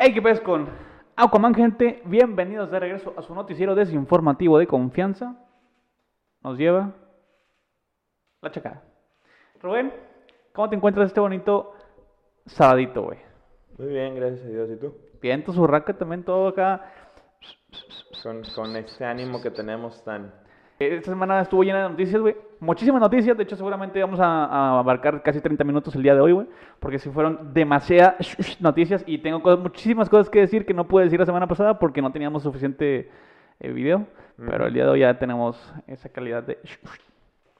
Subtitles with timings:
[0.00, 0.68] Hey, ¿qué pasa con
[1.16, 2.00] Aquaman, gente?
[2.04, 5.34] Bienvenidos de regreso a su noticiero desinformativo de confianza.
[6.40, 6.92] Nos lleva
[8.40, 8.84] la chacada.
[9.60, 9.92] Rubén,
[10.52, 11.74] ¿cómo te encuentras este bonito
[12.46, 13.18] sabadito, güey?
[13.76, 14.70] Muy bien, gracias a Dios.
[14.70, 14.94] ¿Y tú?
[15.20, 16.92] Bien, tu surraca también, todo acá.
[18.22, 20.32] Con, con este ánimo que tenemos tan...
[20.78, 22.36] Esta semana estuvo llena de noticias, güey.
[22.60, 23.36] Muchísimas noticias.
[23.36, 26.46] De hecho, seguramente vamos a, a abarcar casi 30 minutos el día de hoy, güey.
[26.78, 28.16] Porque si fueron demasiadas
[28.60, 31.78] noticias y tengo cosas- muchísimas cosas que decir que no pude decir la semana pasada
[31.80, 33.10] porque no teníamos suficiente
[33.58, 34.06] eh, video.
[34.36, 36.58] Pero el día de hoy ya tenemos esa calidad de...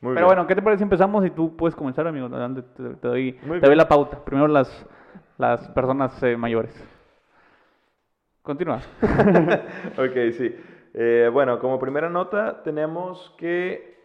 [0.00, 0.26] Muy Pero bien.
[0.26, 2.26] bueno, ¿qué te parece si empezamos y tú puedes comenzar, amigo?
[2.26, 4.24] Adelante, te, te doy, te doy la pauta.
[4.24, 4.86] Primero las,
[5.38, 6.72] las personas eh, mayores.
[8.42, 8.76] Continúa.
[9.98, 10.54] ok, sí.
[10.94, 13.96] Eh, bueno, como primera nota tenemos que...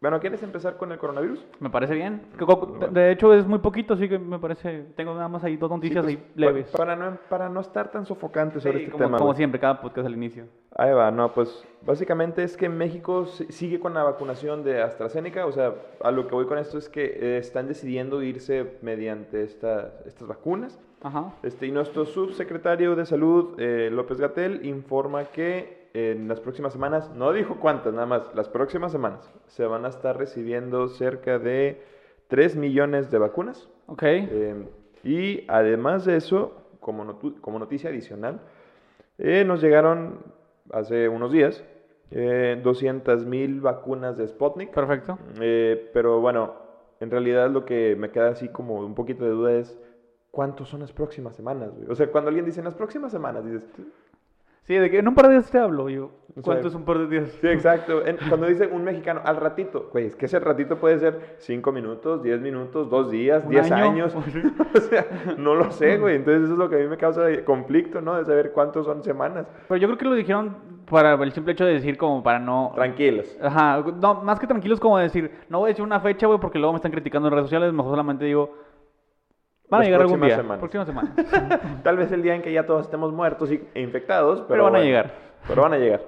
[0.00, 1.44] Bueno, ¿quieres empezar con el coronavirus?
[1.58, 2.22] Me parece bien.
[2.38, 4.86] Co- De hecho, es muy poquito, así que me parece.
[4.96, 6.70] Tengo nada más ahí dos noticias Sí, ahí pues, leves.
[6.70, 9.18] pa- Para no, para no estar tan sofocantes sobre Sí, este como, tema.
[9.18, 10.46] como siempre, cada podcast al inicio.
[10.74, 15.44] Ahí va, no, pues básicamente es que México si- sigue con la vacunación de AstraZeneca,
[15.44, 19.42] o sea, a lo que voy con esto es que eh, están decidiendo irse mediante
[19.42, 20.80] esta- estas vacunas.
[21.02, 21.34] Ajá.
[21.42, 27.10] Este, y nuestro subsecretario de Salud, eh, López Gatel, informa que en las próximas semanas,
[27.14, 31.82] no dijo cuántas, nada más, las próximas semanas se van a estar recibiendo cerca de
[32.28, 33.68] 3 millones de vacunas.
[33.86, 34.02] Ok.
[34.04, 34.54] Eh,
[35.02, 38.40] y además de eso, como, como noticia adicional,
[39.18, 40.18] eh, nos llegaron
[40.72, 41.64] hace unos días
[42.10, 44.70] 200 mil vacunas de Sputnik.
[44.70, 45.18] Perfecto.
[45.40, 46.54] Eh, pero bueno,
[46.98, 49.78] en realidad lo que me queda así como un poquito de duda es
[50.30, 51.88] cuántos son las próximas semanas, güey?
[51.88, 53.62] O sea, cuando alguien dice en las próximas semanas, dices,
[54.62, 55.88] Sí, de que en un par de días te hablo.
[55.88, 57.30] Yo, O ¿cuánto sea, es un par de días?
[57.40, 58.06] sí, exacto.
[58.06, 61.72] En- cuando dice un mexicano, al ratito, güey, es que ese ratito puede ser 5
[61.72, 63.84] minutos, 10 minutos, 2 días, ¿Un 10 año?
[63.84, 64.14] años.
[64.74, 65.06] o sea,
[65.38, 66.16] no lo sé, güey.
[66.16, 68.16] Entonces eso es lo que a mí me causa conflicto, ¿no?
[68.16, 69.46] De saber cuántos son semanas.
[69.66, 70.56] Pero yo creo que lo dijeron
[70.88, 72.72] para el simple hecho de decir, como para no.
[72.74, 73.36] Tranquilos.
[73.42, 76.58] Ajá, no, más que tranquilos, como decir, no voy a decir una fecha, güey, porque
[76.58, 77.72] luego me están criticando en redes sociales.
[77.72, 78.54] Mejor solamente digo,
[79.70, 80.36] van a llegar algún día.
[80.36, 80.58] semanas.
[80.58, 81.12] Próximas semanas.
[81.82, 84.64] Tal vez el día en que ya todos estemos muertos y, e infectados, pero, Pero
[84.64, 85.14] van a llegar.
[85.46, 86.02] Pero van a llegar.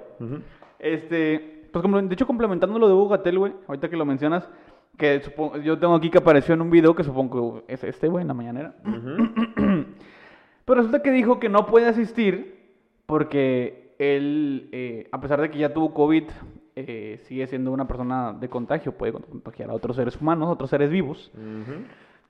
[0.79, 4.49] Este, pues como, de hecho complementando lo de Hugo Gatel, güey, ahorita que lo mencionas,
[4.97, 8.09] que supongo, yo tengo aquí que apareció en un video que supongo que es este,
[8.09, 8.75] güey, en la mañanera.
[10.65, 12.63] Pero resulta que dijo que no puede asistir
[13.07, 16.25] porque él, eh, a pesar de que ya tuvo COVID,
[16.75, 20.91] eh, sigue siendo una persona de contagio, puede contagiar a otros seres humanos, otros seres
[20.91, 21.31] vivos.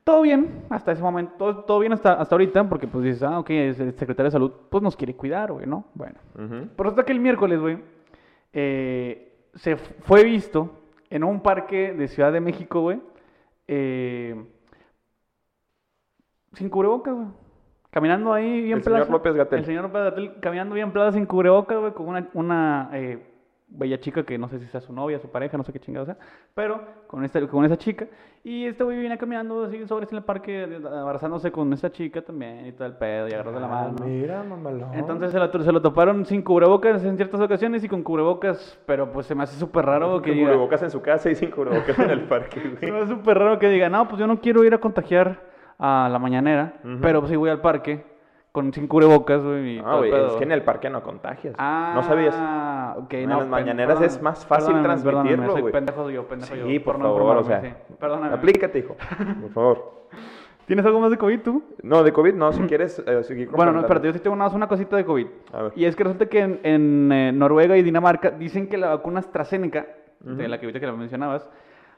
[0.05, 3.39] Todo bien, hasta ese momento, todo, todo bien hasta, hasta ahorita, porque pues dices, ah,
[3.39, 5.85] ok, el secretario de salud, pues nos quiere cuidar, güey, ¿no?
[5.95, 6.17] Bueno.
[6.35, 6.69] Ujú.
[6.77, 7.79] Pero resulta que el miércoles, güey,
[8.53, 13.01] eh, se fue visto en un parque de Ciudad de México, güey,
[13.69, 14.45] eh,
[16.55, 17.29] sin cubrebocas, güey.
[17.91, 19.11] Caminando ahí bien El señor.
[19.11, 19.59] López Gatell.
[19.61, 23.32] El señor López Gatell caminando bien plaza sin cubrebocas, güey, con una, una eh,
[23.75, 26.07] bella chica que no sé si sea su novia, su pareja, no sé qué chingada
[26.07, 26.17] sea,
[26.55, 28.07] pero con, esta, con esa chica.
[28.45, 32.67] Y este güey viene caminando así sobre en el parque, abrazándose con esa chica también
[32.67, 34.05] y todo el pedo, y agarrando la Ah, mano.
[34.05, 34.93] mira, mamalón.
[34.95, 39.11] Entonces se lo, se lo toparon sin cubrebocas en ciertas ocasiones y con cubrebocas, pero
[39.13, 40.49] pues se me hace súper raro que Con diga...
[40.49, 42.93] cubrebocas en su casa y sin cubrebocas en el parque, Se güey.
[42.93, 45.41] me hace súper raro que diga, no, pues yo no quiero ir a contagiar
[45.79, 48.05] a la mañanera, pero pues sí voy al parque
[48.53, 51.55] con sin cubrebocas, güey, Ah, güey, es que en el parque no contagias.
[51.59, 52.35] Ah, ¿No sabías?
[52.99, 55.73] ok, En las mañaneras es más fácil transmitirlo, güey.
[55.73, 56.67] pendejo yo, pendejo yo.
[56.67, 57.69] Sí, por favor, o sea, sí.
[57.99, 58.35] Perdóname.
[58.35, 58.97] aplícate, hijo,
[59.41, 60.03] por favor.
[60.67, 61.65] ¿Tienes algo más de COVID tú?
[61.83, 64.53] No, de COVID no, si quieres eh, seguir Bueno, no, espérate, yo sí tengo más
[64.53, 65.27] una cosita de COVID.
[65.53, 65.73] A ver.
[65.75, 69.21] Y es que resulta que en, en, eh, Noruega y Dinamarca dicen que la vacuna
[69.21, 69.87] AstraZeneca,
[70.21, 71.49] de la que ahorita que la mencionabas,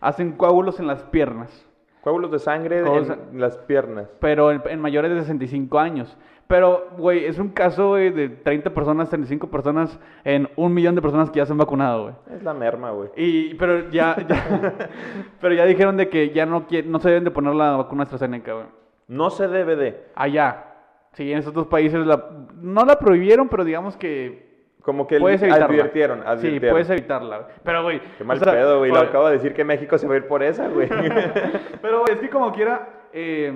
[0.00, 1.66] hacen coágulos en las piernas,
[2.04, 4.09] Coágulos de sangre en las piernas.
[4.20, 6.16] pero en, en mayores de 65 años.
[6.47, 11.00] Pero, güey, es un caso, güey, de 30 personas, 35 personas en un millón de
[11.00, 12.14] personas que ya se han vacunado, güey.
[12.37, 13.09] Es la merma, güey.
[13.16, 14.75] Y, pero ya, ya,
[15.41, 18.53] pero ya dijeron de que ya no, no se deben de poner la vacuna AstraZeneca,
[18.53, 18.66] güey.
[19.09, 20.04] No se debe de.
[20.14, 20.66] Allá.
[21.12, 22.28] Sí, en esos dos países la,
[22.60, 24.54] no la prohibieron, pero digamos que
[24.84, 25.64] Como que puedes evitarla.
[25.64, 27.48] advirtieron, Sí, puedes evitarla.
[27.62, 28.00] Pero, güey.
[28.19, 28.92] Qué mal o sea, pedo, güey.
[28.92, 30.88] Lo acabo de decir que México se va a ir por esa, güey.
[31.82, 33.50] Pero, güey, es que como quiera, eh,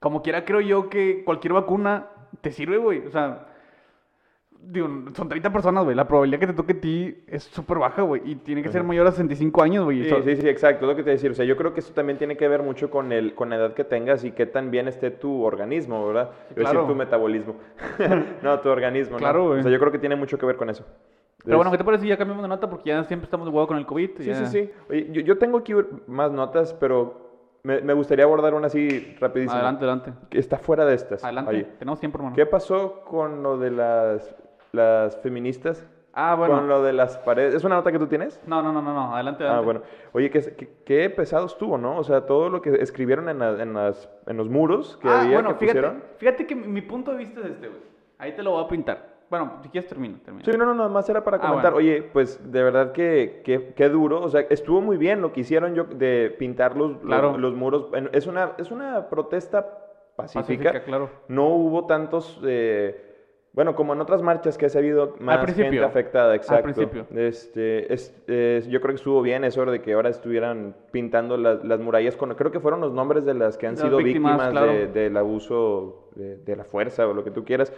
[0.00, 2.06] como quiera, creo yo que cualquier vacuna
[2.40, 3.06] te sirve, güey.
[3.06, 3.47] O sea,
[4.62, 5.96] digo, son 30 personas, güey.
[5.96, 8.22] La probabilidad que te toque a ti es súper baja, güey.
[8.24, 10.04] Y tiene que ser mayor a 65 años, güey.
[10.04, 11.30] Sí, sí, sí, exacto, es lo que te decir.
[11.30, 13.56] O sea, yo creo que eso también tiene que ver mucho con el, con la
[13.56, 16.30] edad que tengas y qué tan bien esté tu organismo, ¿verdad?
[16.50, 16.80] A Claro.
[16.80, 17.54] decir tu metabolismo.
[18.42, 19.18] no, tu organismo, ¿no?
[19.18, 19.60] Claro, güey.
[19.60, 20.84] O sea, yo creo que tiene mucho que ver con eso.
[21.44, 22.68] Pero bueno, ¿qué te parece si ya cambiamos de nota?
[22.68, 24.10] Porque ya siempre estamos de huevo con el COVID.
[24.18, 24.70] Sí, ya- sí, sí.
[24.90, 25.72] Oye, yo, yo tengo aquí
[26.06, 27.28] más notas, pero
[27.62, 29.54] me, me gustaría abordar una así rapidísimo.
[29.54, 30.12] Adelante, adelante.
[30.30, 31.22] Que está fuera de estas.
[31.24, 31.50] Adelante.
[31.50, 32.34] Oye, Tenemos tiempo, hermano.
[32.36, 34.34] ¿qué pasó con lo de las,
[34.78, 35.86] las feministas?
[36.14, 36.54] Ah, bueno.
[36.56, 37.54] Con lo de las paredes.
[37.54, 38.40] ¿Es una nota que tú tienes?
[38.46, 39.14] No, no, no, no, no.
[39.14, 39.64] Adelante, Ah, adelante.
[39.64, 39.82] bueno.
[40.12, 41.96] Oye, qué, qué, qué pesado estuvo, ¿no?
[41.98, 45.20] O sea, todo lo que escribieron en, la- en, las, en los muros que ah,
[45.20, 46.02] había bueno, que fíjate, pusieron.
[46.16, 47.80] fíjate que mi, punto de vista es este, güey.
[48.18, 49.18] Ahí te lo voy a pintar.
[49.30, 50.44] Bueno, si quieres termina, termina.
[50.44, 51.72] Sí, no, no, nada más era para Ah, comentar.
[51.74, 51.86] bueno.
[51.90, 54.20] Oye, pues de verdad que, que, qué duro.
[54.22, 57.36] O sea, estuvo muy bien lo que hicieron yo de pintar los, los- Claro.
[57.38, 57.88] los, muros.
[58.12, 59.84] Es una, es una protesta
[60.16, 60.40] pacífica.
[60.72, 61.10] Pacífica, claro.
[61.28, 62.40] No hubo tantos.
[62.44, 63.04] eh,
[63.58, 66.62] bueno, como en otras marchas que ha habido más gente afectada, exacto.
[66.62, 67.06] principio.
[67.16, 71.64] Este, es, es- yo creo que estuvo bien eso de que ahora estuvieran pintando las,
[71.64, 74.34] las murallas con, creo que fueron los nombres de las que han Las sido víctimas,
[74.34, 74.72] víctimas, claro.
[74.72, 77.72] de- del abuso de, de la fuerza o lo que tú quieras.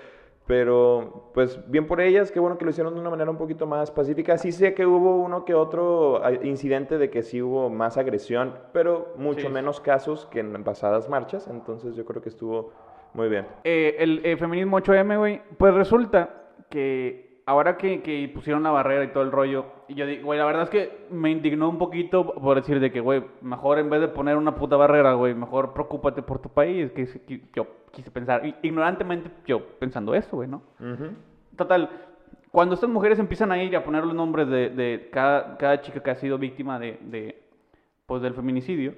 [0.46, 3.66] Pero, pues, bien por ellas, qué bueno que lo hicieron de una manera un poquito
[3.66, 4.36] más pacífica.
[4.36, 8.52] Sí sé que hubo uno que otro ah, incidente de que sí hubo más agresión,
[8.74, 9.52] pero mucho Sí.
[9.52, 11.48] menos casos que en pasadas marchas.
[11.48, 12.72] Entonces, yo creo que estuvo
[13.14, 13.46] muy bien.
[13.64, 16.30] Eh, el eh, feminismo 8M, güey, pues resulta
[16.68, 20.38] que ahora que, que pusieron la barrera y todo el rollo, y yo digo, güey,
[20.38, 23.90] la verdad es que me indignó un poquito por decir de que, güey, mejor en
[23.90, 27.66] vez de poner una puta barrera, güey, mejor preocúpate por tu país, que, que yo
[27.90, 30.62] quise pensar, ignorantemente yo pensando eso, güey, ¿no?
[31.56, 31.90] Total,
[32.52, 36.02] cuando estas mujeres empiezan a ir a poner los nombres de, de cada, cada chica
[36.02, 37.42] que ha sido víctima de, de,
[38.06, 38.94] pues, del feminicidio,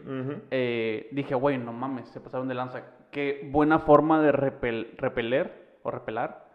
[0.51, 2.83] eh, dije, güey, no mames, se pasaron de lanza.
[3.13, 6.49] Qué buena forma de repel- repeler o repelar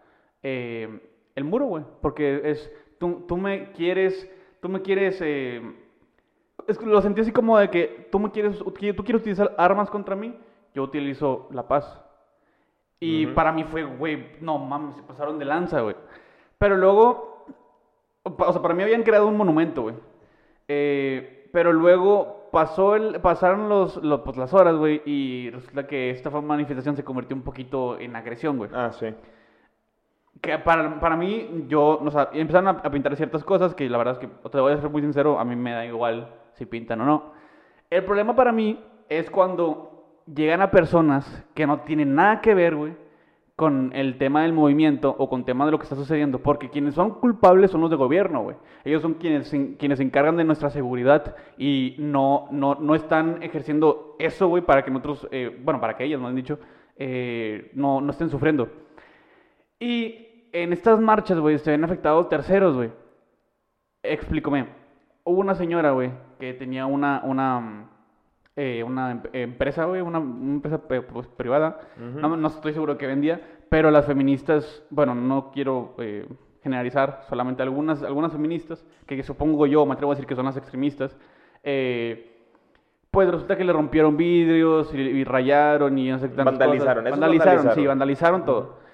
[0.43, 0.99] eh,
[1.35, 1.83] el muro, güey.
[2.01, 5.61] Porque es, tú, tú me quieres, tú me quieres, eh,
[6.67, 10.15] es lo sentí así como de que tú me quieres, tú quieres utilizar armas contra
[10.15, 10.35] mí,
[10.73, 12.01] yo utilizo la paz.
[12.99, 15.95] Y para mí fue, güey, no mames, se pasaron de lanza, güey.
[16.57, 17.45] Pero luego,
[18.23, 19.95] o sea, para mí habían creado un monumento, güey.
[20.67, 26.09] Eh, pero luego pasó el, pasaron los, lo- pues, las horas, güey, y resulta que
[26.11, 28.69] esta manifestación se convirtió un poquito en agresión, güey.
[28.73, 29.07] Ah, sí.
[30.41, 33.97] Que para, para mí, yo, o sea, empezaron a, a pintar ciertas cosas que la
[33.97, 36.65] verdad es que, te voy a ser muy sincero, a mí me da igual si
[36.65, 37.31] pintan o no.
[37.89, 38.79] El problema para mí
[39.09, 42.93] es cuando llegan a personas que no tienen nada que ver, güey,
[43.57, 46.93] con el tema del movimiento o con tema de lo que está sucediendo, porque quienes
[46.93, 48.55] son culpables son los de gobierno, güey.
[48.85, 49.49] Ellos son quienes,
[49.79, 54.85] quienes se encargan de nuestra seguridad y no, no, no están ejerciendo eso, güey, para
[54.85, 56.59] que nosotros, eh, bueno, para que ellas, me han dicho,
[56.97, 58.69] eh, no, no estén sufriendo.
[59.79, 62.91] Y en estas marchas, güey, se ven afectados terceros, güey.
[64.03, 64.67] Explícame.
[65.23, 67.89] Hubo una señora, güey, que tenía una, una,
[68.57, 71.79] eh, una em- empresa, güey, una, una empresa pues, privada.
[71.97, 73.39] No, no estoy seguro que vendía,
[73.69, 76.27] pero las feministas, bueno, no quiero eh,
[76.63, 80.57] generalizar, solamente algunas, algunas feministas, que supongo yo, me atrevo a decir que son las
[80.57, 81.15] extremistas,
[81.63, 82.33] eh,
[83.11, 86.97] pues resulta que le rompieron vidrios y, y rayaron y no sé qué Vandalizaron, cosas.
[86.97, 87.87] eso es Vandalizaron, sí, vandalizaron.
[87.87, 88.86] vandalizaron todo.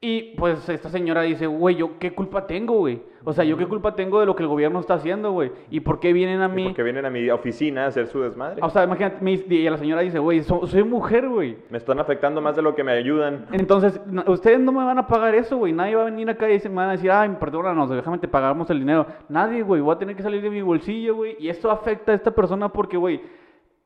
[0.00, 3.02] Y pues esta señora dice, güey, ¿yo qué culpa tengo, güey?
[3.24, 5.50] O sea, ¿yo qué culpa tengo de lo que el gobierno está haciendo, güey?
[5.70, 6.66] ¿Y por qué vienen a mí?
[6.66, 8.62] porque vienen a mi oficina a hacer su desmadre.
[8.62, 11.56] O sea, imagínate, me y la señora dice, güey, so- soy mujer, güey.
[11.68, 13.46] Me están afectando más de lo que me ayudan.
[13.50, 15.72] Entonces, no- ustedes no me van a pagar eso, güey.
[15.72, 18.28] Nadie va a venir acá y se me van a decir, ay, perdónanos, déjame te
[18.28, 19.04] pagamos el dinero.
[19.28, 19.80] Nadie, güey.
[19.80, 21.34] Voy a tener que salir de mi bolsillo, güey.
[21.40, 23.20] Y esto afecta a esta persona porque, güey,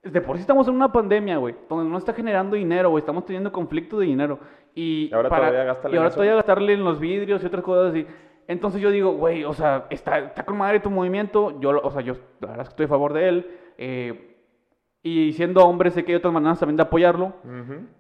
[0.02, 3.00] de por sí estamos en una pandemia, güey, donde no está generando dinero, güey.
[3.00, 4.40] Estamos teniendo conflicto de dinero.
[4.75, 7.62] Y, Y ahora todavía gástale y ahora en todavía gastarle en los vidrios y otras
[7.62, 8.06] cosas así.
[8.49, 11.61] Entonces yo digo, güey, o sea, está, está con madre tu movimiento.
[11.61, 13.50] Yo, o sea, yo la verdad es que estoy a favor de él.
[13.78, 14.32] eh,
[15.04, 17.32] y siendo hombre, sé que hay otras maneras también de apoyarlo.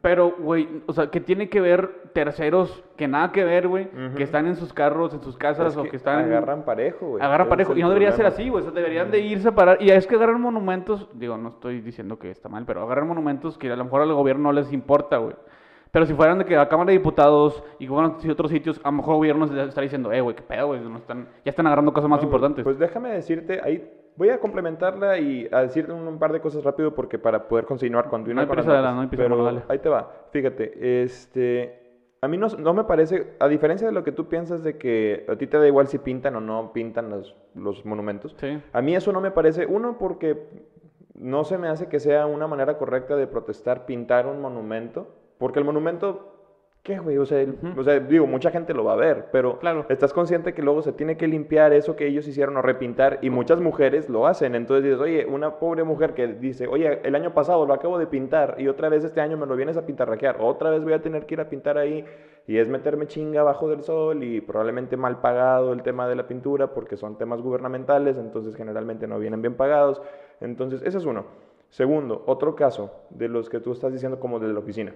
[0.00, 4.22] Pero, güey, o sea, que tiene que ver terceros que nada que ver, güey, que
[4.22, 6.20] están en sus carros, en sus casas Es o que están...
[6.26, 7.22] Agarran parejo, güey.
[7.22, 7.76] Agarran parejo.
[7.76, 8.60] Y no debería ser así, güey.
[8.60, 9.78] O sea, deberían de irse a parar.
[9.80, 13.58] Y es que agarran monumentos, digo, no estoy diciendo que está mal, pero agarran monumentos
[13.58, 15.34] que a lo mejor al gobierno no les importa, güey.
[15.90, 18.90] Pero si fueran de que a Cámara de Diputados y fueran a otros sitios, a
[18.90, 21.66] lo mejor el gobierno estaría diciendo, eh, güey, qué pedo, güey, no están, ya están
[21.66, 22.64] agarrando cosas más No, importantes.
[22.64, 26.62] Pues déjame decirte, ahí voy a complementarla y a decirte un, un par de cosas
[26.64, 28.94] rápido porque para poder continuar No hay con prisa, notas.
[28.94, 30.12] no hay prisa, Pero ahí te va.
[30.30, 31.78] Fíjate, este,
[32.20, 35.24] a mí no, no me parece, a diferencia de lo que tú piensas de que
[35.28, 38.60] a ti te da igual si pintan o no pintan los, los monumentos, Sí.
[38.72, 40.48] a mí eso no me parece, uno, porque
[41.14, 45.58] no se me hace que sea una manera correcta de protestar pintar un monumento, porque
[45.58, 46.31] el monumento,
[46.82, 47.16] ¿qué, güey?
[47.18, 47.80] O sea, el- Ujú.
[47.80, 49.86] o sea, digo, mucha gente lo va a ver, pero Claro.
[49.88, 53.30] estás consciente que luego se tiene que limpiar eso que ellos hicieron o repintar, y
[53.30, 54.54] muchas mujeres lo hacen.
[54.54, 58.06] Entonces dices, oye, una pobre mujer que dice, oye, el año pasado lo acabo de
[58.08, 61.02] pintar y otra vez este año me lo vienes a pintarrajear, otra vez voy a
[61.02, 62.04] tener que ir a pintar ahí,
[62.48, 66.26] y es meterme chinga abajo del sol y probablemente mal pagado el tema de la
[66.26, 70.02] pintura porque son temas gubernamentales, entonces generalmente no vienen bien pagados.
[70.40, 71.26] Entonces, ese es uno.
[71.70, 74.92] Segundo, otro caso de los que tú estás diciendo como de la oficina.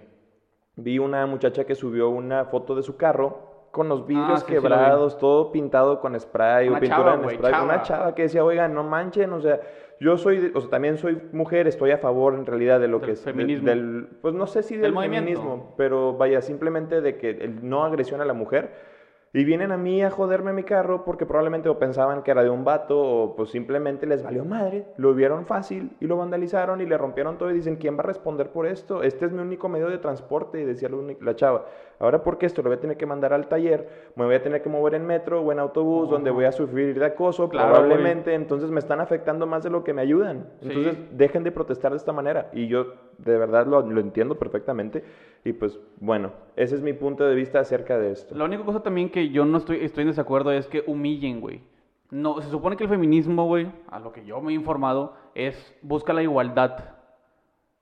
[0.76, 4.45] Vi una muchacha que subió una foto de su carro con los vidrios Ah, sí,
[4.47, 4.68] sí, lo vi.
[4.68, 7.64] quebrados, todo pintado con spray Una o pintura chava, en spray.
[7.64, 8.14] Una chava.
[8.14, 9.61] que decía, oigan, no manchen, o sea,
[10.00, 13.06] yo soy, o sea, también soy mujer, estoy a favor en realidad de lo Del
[13.06, 13.68] que es de- feminismo.
[13.68, 18.21] del, pues no sé si Del feminismo, pero vaya, simplemente de que el no agresión
[18.21, 18.95] a la mujer.
[19.37, 22.49] Y vienen a mí a joderme mi carro porque probablemente o pensaban que era de
[22.49, 26.87] un vato o pues simplemente les valió madre, lo vieron fácil y lo vandalizaron y
[26.87, 29.02] le rompieron todo y dicen, ¿quién va a responder por esto?
[29.02, 30.88] Este es mi único medio de transporte y decía
[31.21, 31.66] la, chava,
[31.98, 34.62] ahora porque esto lo voy a tener que mandar al taller, me voy a tener
[34.62, 38.34] que mover en metro o en autobús donde voy a sufrir de acoso Claro, probablemente,
[38.34, 40.48] entonces me están afectando más de lo que me ayudan.
[40.60, 40.68] Sí.
[40.68, 45.04] Entonces dejen de protestar de esta manera y yo de verdad lo, lo entiendo perfectamente
[45.44, 48.34] y pues bueno, ese es mi punto de vista acerca de esto.
[48.34, 51.62] La única cosa también que yo no estoy, estoy en desacuerdo es que humillen, güey.
[52.10, 55.74] No, se supone que el feminismo, güey, a lo que yo me he informado, es
[55.82, 56.96] busca la igualdad.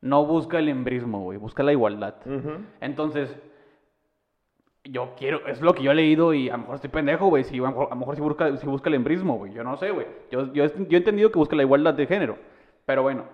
[0.00, 2.14] No busca el embrismo, güey, busca la igualdad.
[2.80, 3.34] Entonces,
[4.84, 7.44] yo quiero, es lo que yo he leído y a lo mejor estoy pendejo, güey,
[7.44, 10.06] si, a lo mejor, si busca, si busca el embrismo, güey, yo no sé, güey.
[10.30, 12.36] Yo, yo, he- yo he entendido que busca la igualdad de género,
[12.84, 13.24] pero bueno.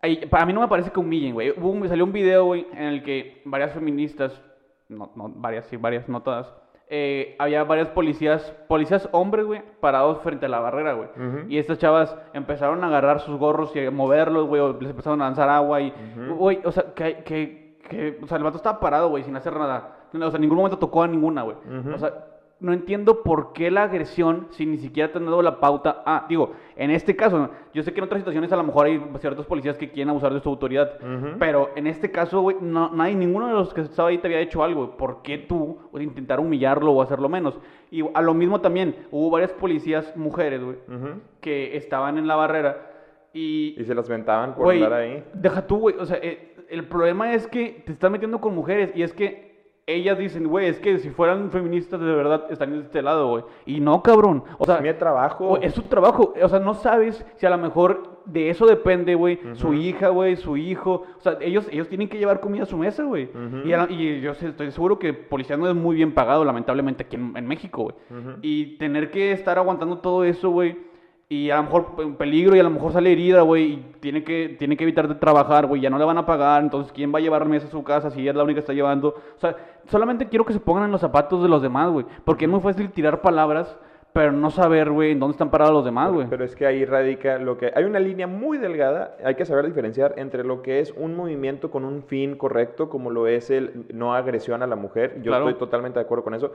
[0.00, 1.50] Ahí- para mí no me parece que humillen, güey.
[1.56, 4.40] Un- salió un video, güey, en el que varias feministas,
[4.88, 6.52] no, no, varias, sí, varias, no todas,
[6.88, 11.08] eh, había varias policías, policías hombres, güey, parados frente a la barrera, güey.
[11.48, 15.22] Y estas chavas empezaron a agarrar sus gorros y a moverlos, güey, o les empezaron
[15.22, 15.92] a lanzar agua y,
[16.36, 17.61] güey, o sea, que, que,
[17.92, 19.96] que, o sea, el vato estaba parado, güey, sin hacer nada.
[20.12, 21.56] O sea, en ningún momento tocó a ninguna, güey.
[21.94, 22.26] O sea,
[22.60, 26.02] no entiendo por qué la agresión si ni siquiera te han dado la pauta.
[26.06, 29.02] Ah, digo, en este caso, yo sé que en otras situaciones a lo mejor hay
[29.18, 30.92] ciertos policías que quieren abusar de su autoridad.
[31.40, 34.38] Pero en este caso, güey, no, nadie, ninguno de los que estaba ahí te había
[34.38, 34.96] hecho algo.
[34.96, 37.58] ¿Por qué tú intentar humillarlo o hacerlo menos?
[37.90, 40.76] Y a lo mismo también, hubo varias policías mujeres, güey,
[41.40, 42.90] que estaban en la barrera
[43.34, 43.74] y...
[43.80, 45.24] Y se las ventaban por Güey, andar ahí.
[45.32, 45.96] deja tú, güey.
[45.98, 49.52] O sea, eh, el problema es que te estás metiendo con mujeres y es que
[49.84, 53.44] ellas dicen, güey, es que si fueran feministas de verdad estarían de este lado, güey.
[53.66, 54.44] Y no, cabrón.
[54.58, 55.48] O sea, Mi trabajo.
[55.48, 56.32] güey, es su trabajo.
[56.40, 59.40] O sea, no sabes si a lo mejor de eso depende, güey.
[59.54, 61.02] Su hija, güey, su hijo.
[61.18, 63.24] O sea, ellos, ellos tienen que llevar comida a su mesa, güey.
[63.24, 63.66] Ujú.
[63.68, 67.02] y, a la- y yo estoy seguro que policía no es muy bien pagado, lamentablemente,
[67.02, 67.96] aquí en, en México, güey.
[68.40, 70.91] Y tener que estar aguantando todo eso, güey.
[71.32, 73.64] Y a lo mejor en peligro y a lo mejor sale herida, güey.
[73.72, 75.80] Y tiene que, tiene que evitar de trabajar, güey.
[75.80, 76.62] Ya no le van a pagar.
[76.62, 78.60] Entonces, ¿quién va a llevar mesa a su casa si ella es la única que
[78.60, 79.14] está llevando?
[79.36, 82.04] O sea, solamente quiero que se pongan en los zapatos de los demás, güey.
[82.24, 83.78] Porque es muy fácil tirar palabras,
[84.12, 86.26] pero no saber, güey, en dónde están parados los demás, güey.
[86.28, 87.72] Pero es que ahí radica lo que...
[87.74, 91.70] Hay una línea muy delgada, hay que saber diferenciar entre lo que es un movimiento
[91.70, 95.14] con un fin correcto, como lo es el no agresión a la mujer.
[95.22, 95.48] Yo Claro.
[95.48, 96.52] estoy totalmente de acuerdo con eso.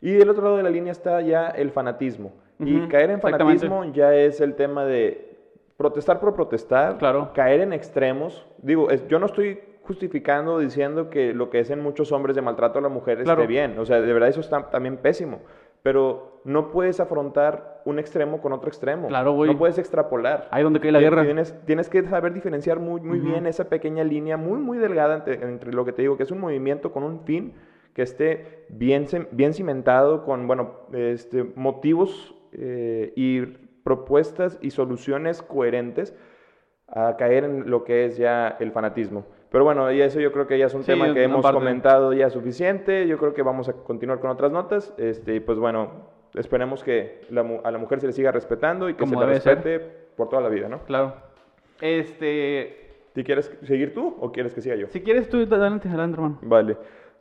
[0.00, 2.32] Y del otro lado de la línea está ya el fanatismo.
[2.60, 5.36] Y caer en fanatismo ya es el tema de
[5.76, 7.30] protestar por protestar, Claro.
[7.34, 8.46] caer en extremos.
[8.58, 12.78] Digo, es- yo no estoy justificando diciendo que lo que hacen muchos hombres de maltrato
[12.78, 13.40] a la mujer Claro.
[13.42, 13.78] esté bien.
[13.78, 15.40] O sea, de verdad eso está también pésimo.
[15.82, 19.06] Pero no puedes afrontar un extremo con otro extremo.
[19.08, 19.52] Claro, güey.
[19.52, 20.48] No puedes extrapolar.
[20.50, 21.22] Ahí donde cae la guerra.
[21.24, 25.34] Tienes, tienes que saber diferenciar muy, muy bien esa pequeña línea, muy, muy delgada entre,
[25.34, 27.54] entre lo que te digo, que es un movimiento con un fin
[27.98, 33.40] que esté bien, bien cimentado, con, bueno, este, motivos eh, y
[33.82, 36.14] propuestas y soluciones coherentes
[36.86, 39.26] a caer en lo que es ya el fanatismo.
[39.50, 41.58] Pero bueno, y eso yo creo que ya es un Sí, tema que hemos parte.
[41.58, 43.08] comentado ya suficiente.
[43.08, 44.94] Yo creo que vamos a continuar con otras notas.
[44.96, 45.90] Este, y pues bueno,
[46.34, 49.26] esperemos que la a la mujer se le siga respetando y que Como se le
[49.26, 49.54] debe ser.
[49.56, 49.84] respete
[50.16, 50.84] por toda la vida, ¿no?
[50.84, 51.14] Claro.
[51.80, 52.84] Este.
[53.12, 54.86] ¿Te quieres seguir tú o quieres que siga yo?
[54.86, 56.38] Si quieres tú, adelante, adelante, hermano.
[56.42, 56.76] Vale.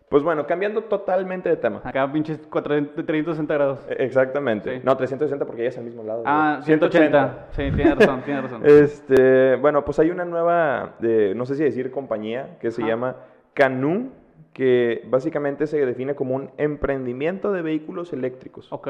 [0.09, 1.81] Pues bueno, cambiando totalmente de tema.
[1.83, 3.79] Acá pinches 400 360 grados.
[3.89, 4.77] E- Exactamente.
[4.77, 4.81] Sí.
[4.85, 6.23] No, 360 porque ya es al mismo lado.
[6.25, 6.65] Ah, güey.
[6.65, 7.47] 180.
[7.51, 8.61] Sí, tienes razón, tienes razón.
[8.65, 13.17] Este, bueno, pues hay una nueva, eh, no sé si decir compañía, que se llama
[13.53, 14.07] Canoo,
[14.53, 18.71] que básicamente se define como un emprendimiento de vehículos eléctricos.
[18.71, 18.87] Ok.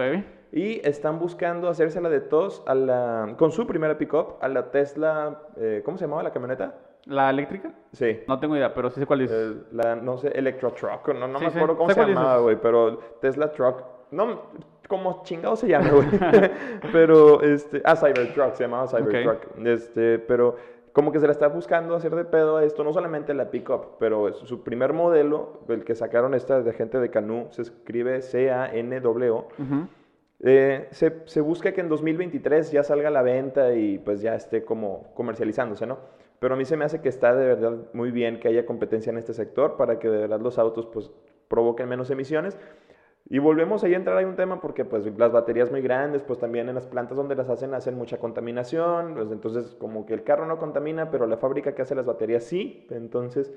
[0.51, 5.41] Y están buscando hacérsela de tos a la, con su primera pickup a la Tesla,
[5.57, 6.75] eh, ¿cómo se llamaba la camioneta?
[7.07, 7.71] ¿La eléctrica?
[7.93, 8.19] Sí.
[8.27, 9.31] No tengo idea, pero sí sé cuál es.
[9.31, 11.57] Eh, la, no sé, Electro Truck, no, no Sí, me sí.
[11.57, 14.41] acuerdo cómo Sé se llamaba, güey, pero Tesla Truck, no,
[14.87, 16.07] como chingado se llama, güey,
[16.91, 20.55] pero, este, ah, Cybertruck, se llamaba Cybertruck, este, pero
[20.93, 23.97] como que se la está buscando hacer de pedo a esto, no solamente la pickup,
[23.99, 29.31] pero su primer modelo, el que sacaron esta de gente de Canoo, se escribe C-A-N-W,
[29.31, 29.87] Ujú.
[30.41, 34.35] eh, se, se busca que en 2023 ya salga a la venta y pues ya
[34.35, 35.99] esté como comercializándose, ¿no?
[36.39, 39.09] Pero a mí se me hace que está de verdad muy bien que haya competencia
[39.11, 41.11] en este sector para que de verdad los autos pues
[41.47, 42.57] provoquen menos emisiones.
[43.29, 46.39] Y volvemos ahí a entrar, hay un tema porque pues las baterías muy grandes, pues
[46.39, 50.23] también en las plantas donde las hacen hacen mucha contaminación, pues, entonces como que el
[50.23, 53.53] carro no contamina, pero la fábrica que hace las baterías sí, entonces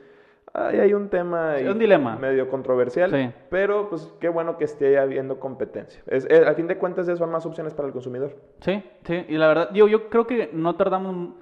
[0.55, 2.17] ahí hay un tema Sí, un dilema.
[2.17, 3.31] medio controversial, Sí.
[3.49, 6.03] pero pues qué bueno que esté habiendo competencia.
[6.09, 8.33] Es, es- a fin de cuentas eso son más opciones para el consumidor.
[8.63, 11.35] Sí, sí, y la verdad, yo, yo creo que no tardamos,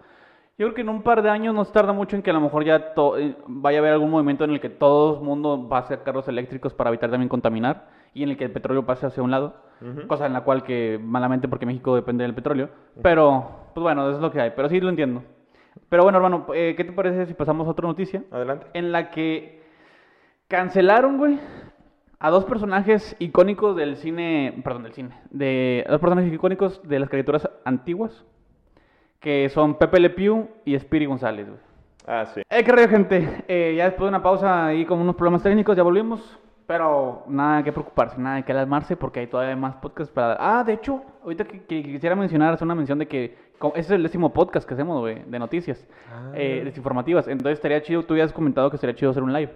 [0.59, 2.33] yo creo que en un par de años no se tarda mucho en que a
[2.33, 5.69] lo mejor ya eh, vaya a haber algún movimiento en el que todo el mundo
[5.69, 9.07] va hacia carros eléctricos para evitar también contaminar y en el que el petróleo pase
[9.07, 9.55] hacia un lado,
[10.09, 12.71] cosa en la cual que malamente porque México depende del petróleo,
[13.03, 15.23] pero pues bueno, eso es lo que hay, pero sí lo entiendo.
[15.88, 18.25] Pero bueno, hermano, eh, ¿qué te parece si pasamos a otra noticia?
[18.33, 18.67] Adelante.
[18.75, 19.62] en la que
[20.49, 21.38] cancelaron, güey,
[22.19, 26.99] a dos personajes icónicos del cine, perdón, del cine, de a dos personajes icónicos de
[26.99, 28.25] las caricaturas antiguas,
[29.21, 31.61] que son Pepe Le Pew y Spiri González, güey.
[32.07, 32.41] Ah, sí.
[32.49, 33.45] Eh, qué rollo, gente.
[33.49, 36.39] Eh, ya después de una pausa ahí con unos problemas técnicos, ya volvimos.
[36.67, 40.37] Pero nada que preocuparse, nada que alarmarse porque hay todavía más podcasts para...
[40.39, 43.37] Ah, de hecho, ahorita que, que quisiera mencionar, hacer una mención de que
[43.75, 46.31] ese es el décimo podcast que hacemos, güey, de noticias, Ah.
[46.35, 47.27] eh, desinformativas.
[47.27, 49.51] Entonces estaría chido, tú habías comentado que estaría chido hacer un live.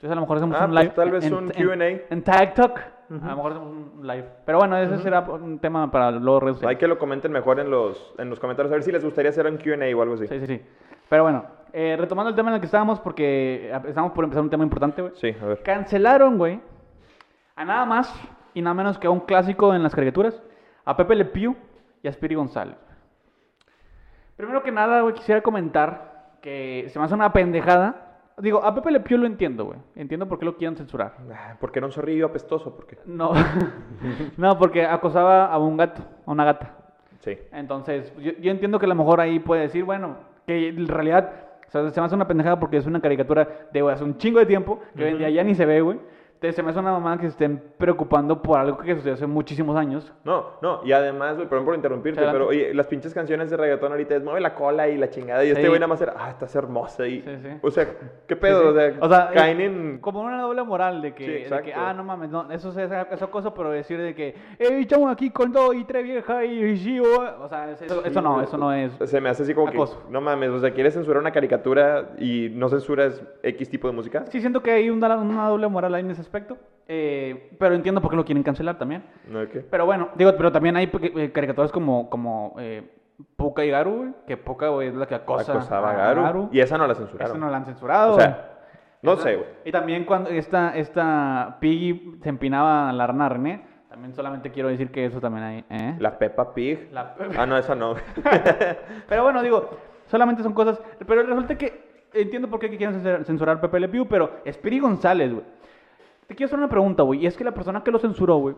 [0.00, 0.94] Entonces a lo mejor hacemos Ah, un pues live.
[0.94, 1.86] tal vez en- un en- Q&A.
[2.14, 2.78] En, TikTok.
[2.78, 4.24] A lo mejor hacemos un live.
[4.46, 7.70] Pero bueno, ese será un tema para luego redes Hay que lo comenten mejor en
[7.70, 10.26] los, en los comentarios, a ver si les gustaría hacer un Q&A o algo así.
[10.26, 10.62] Sí, sí, sí.
[11.10, 14.48] Pero bueno, eh, retomando el tema en el que estábamos, porque estamos por empezar un
[14.50, 15.12] tema importante, güey.
[15.16, 15.62] Sí, a ver.
[15.62, 16.60] Cancelaron, güey,
[17.56, 18.14] a nada más
[18.54, 20.40] y nada menos que a un clásico en las caricaturas,
[20.86, 21.54] a Pepe Le Pew
[22.02, 22.76] y a Spiri González.
[24.36, 28.09] Primero que nada, güey, quisiera comentar que se me hace una pendejada.
[28.40, 29.78] Digo, a Pepe Le Pew lo entiendo, güey.
[29.96, 31.14] Entiendo por qué lo quieren censurar.
[31.32, 32.74] Ah, ¿Por qué era un zorrillo apestoso?
[32.74, 32.98] ¿Por qué?
[33.04, 33.32] No,
[34.36, 36.76] no, porque acosaba a un gato, a una gata.
[37.20, 37.38] Sí.
[37.52, 40.16] Entonces, yo, yo entiendo que a lo mejor ahí puede decir, bueno,
[40.46, 41.30] que en realidad
[41.68, 44.18] o sea, se me hace una pendejada porque es una caricatura de güey, hace un
[44.18, 46.00] chingo de tiempo, que hoy en día ya ni se ve, güey.
[46.40, 49.26] Entonces, se me hace una mamá que se estén preocupando por algo que sucedió hace
[49.26, 50.10] muchísimos años.
[50.24, 52.38] No, no, y además, güey, perdón por interrumpirte, Adelante.
[52.38, 55.44] pero oye, las pinches canciones de reggaetón ahorita es mueve la cola y la chingada,
[55.44, 55.52] y Sí.
[55.52, 57.48] este güey nada más era, ah, estás hermosa, y, Sí, sí.
[57.60, 57.86] o sea,
[58.26, 58.70] ¿qué pedo?
[58.70, 59.98] O, sea, O sea, caen en...
[59.98, 63.52] Como una doble moral de que, de ah, no mames, no, eso es eso cosa,
[63.52, 67.20] pero decir de que, hey, estamos aquí con dos y tres viejas y, y o
[67.44, 68.92] o sea, eso, eso no, eso no es.
[69.04, 70.02] Se me hace así como Acoso.
[70.06, 73.92] que, no mames, o sea, ¿quieres censurar una caricatura y no censuras X tipo de
[73.94, 74.24] música?
[74.30, 78.00] Sí, siento que hay una, una doble moral ahí en ese aspecto, eh, pero entiendo
[78.00, 79.04] por qué lo quieren cancelar también.
[79.28, 79.60] ¿No qué?
[79.60, 82.88] Pero bueno, digo, pero también hay eh, caricaturas como, como eh,
[83.36, 86.60] Puka y Garu, güey, que Puka, güey, es la que acosa Acosaba a Garu, y
[86.60, 87.30] esa no la censuraron.
[87.36, 88.58] Esa no la han censurado, O sea,
[89.02, 89.48] no Esa- sé, güey.
[89.64, 94.68] Y también cuando esta, esta Piggy se empinaba a la rana René, también solamente quiero
[94.68, 95.96] decir que eso también hay, ¿eh?
[95.98, 96.88] La Peppa Pig.
[96.92, 97.94] La- Ah, no, esa no.
[99.08, 99.68] Pero bueno, digo,
[100.06, 100.80] solamente son cosas.
[101.06, 105.32] Pero resulta que entiendo por qué quieren censur- censurar Pepe Le Pew, pero Spiri González,
[105.32, 105.44] güey.
[106.30, 107.24] Te quiero hacer una pregunta, güey.
[107.24, 108.54] Y es que la persona que lo censuró, güey,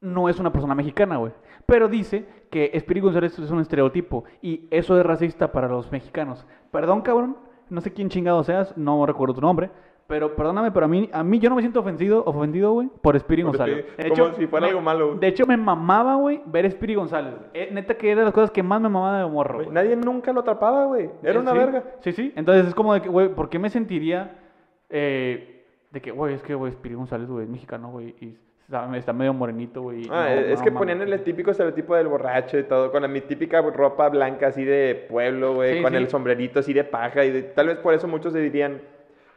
[0.00, 1.30] no es una persona mexicana, güey.
[1.66, 4.24] Pero dice que Spiri González es un estereotipo.
[4.40, 6.46] Y eso es racista para los mexicanos.
[6.70, 7.36] Perdón, cabrón.
[7.68, 9.68] No sé quién chingado seas, no recuerdo tu nombre.
[10.06, 13.18] Pero perdóname, pero a mí, a mí yo no me siento ofendido, ofendido, güey, por
[13.20, 13.84] Spiri González.
[13.92, 15.18] Speedy, como si fuera me- algo malo, güey.
[15.18, 17.34] De hecho, me mamaba, güey, ver Spiri González.
[17.52, 19.68] Eh, neta que era de las cosas que más me mamaba de morro, güey.
[19.70, 21.10] Nadie nunca lo atrapaba, güey.
[21.22, 21.84] Era Eh, una sí, verga.
[22.00, 22.32] Sí, sí.
[22.36, 24.38] Entonces es como de que, güey, ¿por qué me sentiría
[24.88, 25.55] eh,
[25.96, 28.36] de que, güey, es que, güey, Spiri González, güey, es mexicano, güey, y
[28.96, 30.02] está, medio morenito, güey.
[30.10, 33.08] Ah, no, es no que ponían el típico estereotipo del borracho y todo, con la
[33.08, 35.96] mi típica ropa blanca así de pueblo, güey, Sí, con sí.
[35.96, 38.80] el sombrerito así de paja y de- tal vez por eso muchos se dirían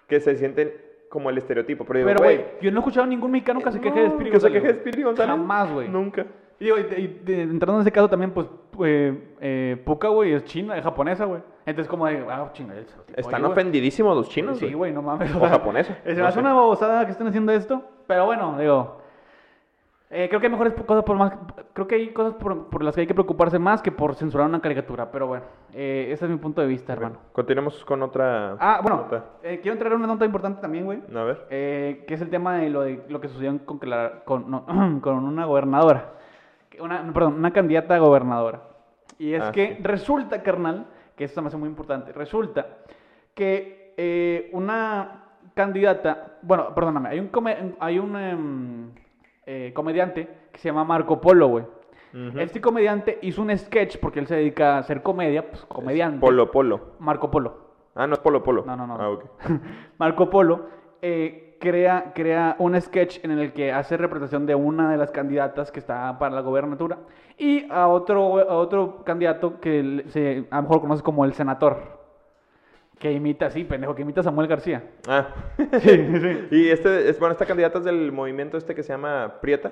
[0.07, 0.73] que se sienten
[1.09, 1.85] como el estereotipo.
[1.85, 4.31] Pero, güey, yo no he escuchado a ningún mexicano que se queje de no, Spiri
[4.31, 4.61] que se González.
[4.61, 5.29] queje de Speedy González.
[5.35, 5.87] Jamás, güey.
[5.87, 6.25] Nunca.
[6.59, 8.47] Y digo, y, y- entrando en ese caso también, pues,
[8.83, 11.41] eh, eh, Puka, güey, es china, es japonesa, güey.
[11.65, 12.73] Entonces como de, ah, chinga,
[13.15, 13.51] Están güey.
[13.53, 15.33] ofendidísimos los chinos, Sí, güey, no mames.
[15.35, 18.97] O japoneses, Se me hace una babosada que estén haciendo esto, pero bueno, digo.
[20.09, 21.31] eh, creo que hay mejores cosas por más.
[21.73, 24.47] Creo que hay cosas por, por las que hay que preocuparse más que por censurar
[24.47, 25.11] una caricatura.
[25.11, 27.17] Pero bueno, eh, ese es mi punto de vista, hermano.
[27.33, 29.25] Continuemos con otra Ah, bueno, nota.
[29.43, 30.99] eh, quiero entrar en una nota importante también, güey.
[31.15, 31.45] A ver.
[31.51, 33.79] eh, que es el tema de lo, de lo que sucedió con,
[34.25, 34.65] con, no,
[35.01, 36.13] con una gobernadora.
[36.79, 38.61] Una, perdón, una candidata a gobernadora.
[39.17, 39.83] Y es Ah, que sí.
[39.83, 42.67] resulta, carnal, que esto me hace muy importante, resulta
[43.33, 48.91] que eh, una candidata, bueno, perdóname, hay un, come- hay un em,
[49.45, 51.65] eh, comediante que se llama Marco Polo, güey.
[52.13, 52.39] Ujú.
[52.39, 56.19] Este comediante hizo un sketch porque él se dedica a hacer comedia, pues comediante.
[56.21, 56.93] Polo, polo.
[56.99, 57.69] Marco Polo.
[57.95, 58.63] Ah, no es polo, polo.
[58.65, 58.95] No, no, no.
[58.99, 59.19] Ah.
[59.99, 60.67] Marco Polo
[61.01, 65.71] eh, crea, crea un sketch en el que hace representación de una de las candidatas
[65.71, 66.97] que está para la gobernatura
[67.37, 71.99] y a otro, a otro candidato que se, a lo mejor conoce como el senador.
[72.97, 74.83] Que imita, sí, pendejo, que imita a Samuel García.
[75.07, 75.27] Ah.
[75.79, 76.47] Sí, sí.
[76.51, 79.71] y este, es, bueno, esta candidata es del movimiento este que se llama Prieta.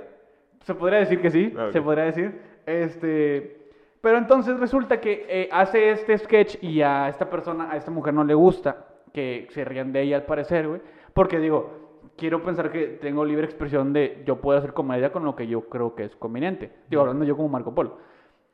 [0.63, 2.39] Se podría decir que sí, Ah, se podría decir.
[2.65, 3.57] Este,
[4.01, 8.13] pero entonces resulta que eh, hace este sketch y a esta persona, a esta mujer
[8.13, 10.81] no le gusta que se rían de ella al parecer, güey.
[11.17, 11.71] Porque digo,
[12.15, 15.61] quiero pensar que tengo libre expresión de yo puedo hacer comedia con lo que yo
[15.61, 16.71] creo que es conveniente.
[16.91, 17.97] Digo, hablando yo como Marco Polo.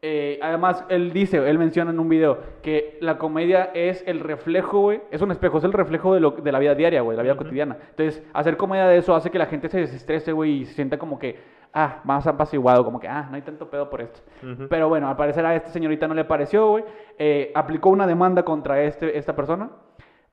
[0.01, 4.79] Eh, además, él dice, él menciona en un video que la comedia es el reflejo,
[4.79, 7.23] güey, es un espejo, es el reflejo de, lo, de la vida diaria, güey, de
[7.23, 7.77] la vida cotidiana.
[7.89, 10.97] Entonces, hacer comedia de eso hace que la gente se desestrese, güey, y se sienta
[10.97, 11.37] como que,
[11.73, 14.21] ah, más apaciguado, como que, ah, no hay tanto pedo por esto.
[14.69, 16.85] Pero bueno, al parecer a esta señorita no le pareció, güey.
[17.17, 19.69] Eh, aplicó una demanda contra este, esta persona.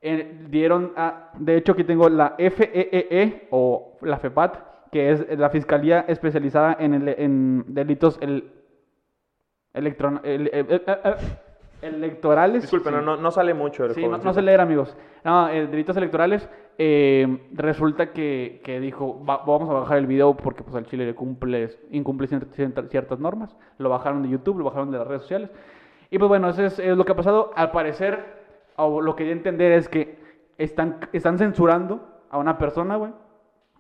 [0.03, 4.57] Eh, dieron, a, de hecho, aquí tengo la FEEE o la FEPAT,
[4.91, 8.51] que es la Fiscalía Especializada en, el- en Delitos el,
[9.75, 10.83] electron- el- el-
[11.83, 12.61] Electorales.
[12.63, 12.99] Disculpen, Sí.
[12.99, 14.35] no, no, no sale mucho el Sí, no, no jovencito.
[14.35, 14.95] sé leer, amigos.
[15.25, 16.49] No, eh, delitos electorales.
[16.83, 21.05] eh, resulta que, que dijo, "Va- vamos a bajar el video porque pues al Chile
[21.05, 23.55] le cumple, incumple cier- cier- ciertas normas.
[23.77, 25.51] Lo bajaron de YouTube, lo bajaron de las redes sociales.
[26.11, 27.51] Y pues bueno, eso es, es lo que ha pasado.
[27.55, 28.40] Al parecer,
[28.83, 30.19] o lo que yo entender es que
[30.59, 33.13] están, están censurando a una persona, güey.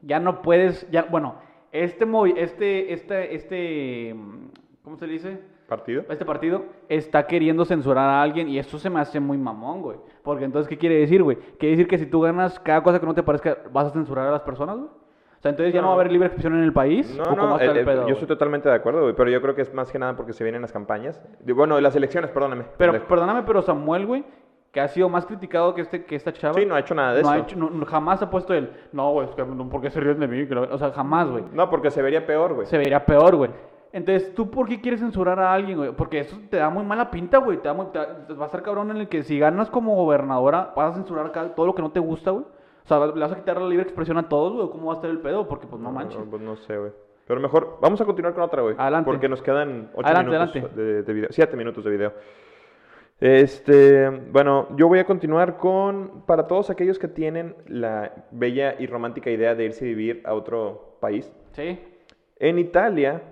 [0.03, 1.37] Ya no puedes, ya, bueno,
[1.73, 2.05] este
[2.37, 4.49] este, este, este, mm,
[4.83, 5.39] ¿cómo se dice?
[5.69, 6.03] ¿Partido?
[6.09, 9.99] este partido está queriendo censurar a alguien y eso se me hace muy mamón, güey.
[10.25, 11.37] Porque entonces, ¿qué quiere decir, güey?
[11.59, 14.27] Quiere decir que si tú ganas cada cosa que no te parezca, ¿vas a censurar
[14.27, 14.89] a las personas, güey?
[14.89, 15.89] O sea, entonces ya no, No.
[15.91, 17.17] va a haber libre expresión en el país.
[17.17, 19.41] No, ¿O cómo no, el eh, pedo, yo estoy totalmente de acuerdo, güey, pero yo
[19.41, 21.23] creo que es más que nada porque se vienen las campañas.
[21.47, 22.65] Bueno, las elecciones, perdóname.
[22.77, 23.09] Pero pendejo.
[23.09, 24.25] perdóname, pero Samuel, güey,
[24.73, 26.55] que ha sido más criticado que, este, que esta chava.
[26.55, 27.45] Sí, no ha hecho nada de no ha eso.
[27.45, 30.21] hecho- no- jamás ha puesto el, no, güey, es que no, ¿por qué se ríen
[30.21, 30.47] de mí?
[30.71, 31.45] O sea, jamás, güey.
[31.53, 32.67] No, porque se vería peor, güey.
[32.67, 33.51] Se vería peor, güey.
[33.93, 35.91] Entonces, ¿tú por qué quieres censurar a alguien, güey?
[35.91, 37.59] Porque eso te da muy mala pinta, güey.
[37.59, 40.73] Te, da muy- te va a estar cabrón en el que si ganas como gobernadora,
[40.77, 42.45] vas a censurar todo lo que no te gusta, güey.
[42.85, 44.69] O sea, le vas a quitar la libre expresión a todos, güey.
[44.71, 45.49] ¿Cómo va a estar el pedo?
[45.49, 46.21] Porque, pues, no manches.
[46.31, 46.93] pues no sé, güey.
[47.27, 48.77] Pero mejor, vamos a continuar con otra, güey.
[48.79, 49.11] Adelante.
[49.11, 50.81] Porque nos quedan 8 Adelante, minutos adelante.
[50.83, 51.29] De, de video.
[51.33, 52.13] 7 minutos de video.
[53.21, 58.87] Este, bueno, yo voy a continuar con, para todos aquellos que tienen la bella y
[58.87, 61.31] romántica idea de irse a vivir a otro país.
[61.53, 61.79] Sí.
[62.39, 63.23] En Italia,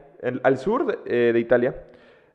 [0.43, 1.85] al sur de, eh, de Italia,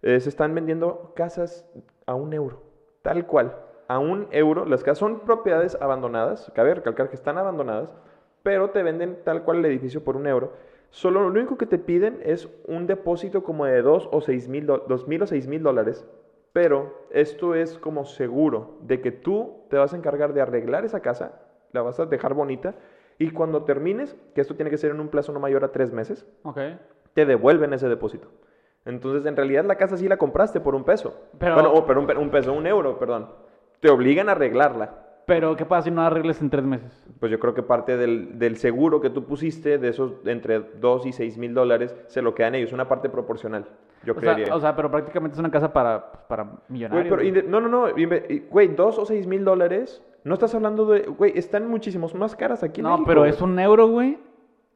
[0.01, 1.69] eh, se están vendiendo casas
[2.07, 2.63] a un euro,
[3.03, 3.55] tal cual,
[3.87, 4.65] a un euro.
[4.65, 7.95] Las casas son propiedades abandonadas, cabe recalcar que están abandonadas,
[8.41, 10.53] pero te venden tal cual el edificio por un euro.
[10.89, 14.67] Solo lo único que te piden es un depósito como de 2 o 6 mil,
[15.07, 16.05] mil o 6 mil dólares,
[16.53, 21.01] pero esto es como seguro de que tú te vas a encargar de arreglar esa
[21.01, 22.75] casa, la vas a dejar bonita,
[23.17, 25.91] y cuando termines, que esto tiene que ser en un plazo no mayor a tres
[25.91, 26.25] meses,
[27.13, 28.27] te devuelven ese depósito.
[28.85, 31.15] Entonces, en realidad, la casa sí la compraste por un peso.
[31.39, 33.29] Pero- Bueno, oh, pero un, un peso, un euro, perdón.
[33.79, 35.02] Te obligan a arreglarla.
[35.25, 36.91] Pero, ¿qué pasa si no la arregles en tres meses?
[37.19, 41.05] Pues yo creo que parte del, del seguro que tú pusiste, de esos entre 2
[41.05, 43.65] y 6 mil dólares, se lo quedan ellos, una parte proporcional.
[44.03, 44.53] Yo O sea, creería.
[44.55, 47.15] o sea, pero prácticamente es una casa para, pues, para millonarios.
[47.15, 47.31] güey.
[47.47, 47.85] no, no, no.
[48.49, 50.03] Güey, 2 o 6 mil dólares.
[50.25, 51.03] No estás hablando de.
[51.03, 53.31] Güey, están muchísimos más caras aquí en No, México, pero güey.
[53.31, 54.17] es un euro, güey.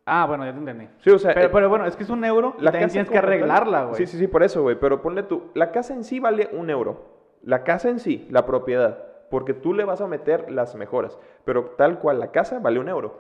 [0.06, 0.88] Ah, bueno, ya te entendí.
[1.00, 1.34] Sí, o sea.
[1.34, 3.96] Pero, eh, pero bueno, es que es un euro y también tienes que arreglarla, güey.
[3.96, 4.78] Sí, sí, sí, por eso, güey.
[4.80, 7.18] Pero ponle tú, la casa en sí vale un euro.
[7.44, 9.07] La casa en sí, la propiedad.
[9.30, 11.18] Porque tú le vas a meter las mejoras.
[11.46, 13.20] Pero tal cual, la casa vale un euro.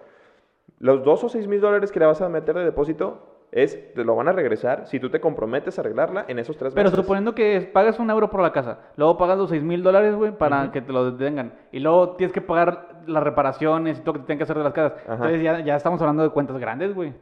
[0.79, 4.03] Los dos o seis mil dólares que le vas a meter de depósito es, te
[4.03, 6.99] lo van a regresar si tú te comprometes a arreglarla en esos tres Pero meses.
[6.99, 10.31] suponiendo que pagas un euro por la casa, luego pagas los 6 mil dólares, güey,
[10.37, 11.53] para que te lo detengan.
[11.71, 14.57] Y luego tienes que pagar las reparaciones y todo lo que te tienen que hacer
[14.57, 14.99] de las casas.
[15.05, 15.13] Ajá.
[15.13, 17.13] Entonces ya, ya estamos hablando de cuentas grandes, güey.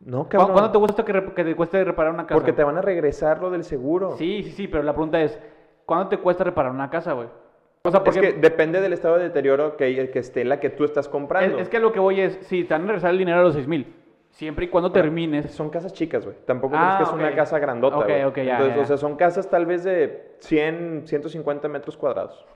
[0.00, 0.52] No, ¿Cu- cabrón.
[0.52, 2.34] ¿Cuánto te cuesta que, que te cueste reparar una casa?
[2.34, 4.12] Porque te van a regresar lo del seguro.
[4.16, 5.38] Sí, sí, sí, pero la pregunta es,
[5.84, 7.28] ¿cuánto te cuesta reparar una casa, güey?
[7.84, 10.70] O sea, Es porque que depende del estado de deterioro que, que esté la que
[10.70, 11.56] tú estás comprando.
[11.56, 13.44] es, es que lo que voy es, sí, te van a regresar el dinero de
[13.44, 13.92] los 6 mil,
[14.30, 15.50] siempre y cuando termines.
[15.50, 16.36] Son casas chicas, güey.
[16.46, 18.22] Tampoco Ah, crees que es una casa grandota, güey.
[18.24, 22.46] ok, ya, Entonces, ya, o sea, son casas tal vez de 100, 150 metros cuadrados.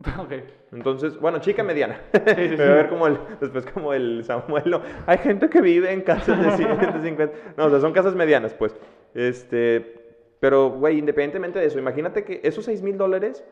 [0.18, 0.32] ok.
[0.72, 2.00] Entonces, bueno, chica mediana.
[2.12, 4.82] sí, Me voy a ver como el, después como el Samuelo.
[5.06, 7.34] Hay gente que vive en casas de 100, 150.
[7.56, 8.76] No, o sea, son casas medianas, pues.
[9.14, 9.94] Este,
[10.40, 13.44] pero, güey, independientemente de eso, imagínate que esos 6 mil dólares,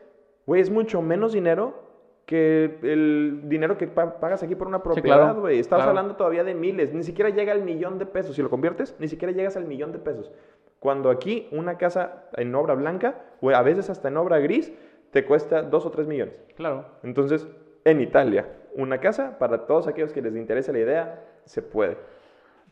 [0.47, 1.85] güey, es mucho menos dinero
[2.25, 5.59] que el dinero que pa- pagas aquí por una propiedad, claro, güey.
[5.59, 5.89] Estás claro.
[5.91, 6.93] hablando todavía de miles.
[6.93, 8.35] Ni siquiera llega al millón de pesos.
[8.35, 10.31] Si lo conviertes, ni siquiera llegas al millón de pesos.
[10.79, 14.73] Cuando aquí una casa en obra blanca, o a veces hasta en obra gris,
[15.11, 16.43] te cuesta 2 o 3 millones.
[16.55, 16.85] Claro.
[17.03, 17.47] Entonces,
[17.85, 21.97] en Italia, una casa, para todos aquellos que les interese la idea, se puede.